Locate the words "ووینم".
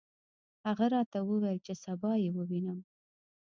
2.35-2.79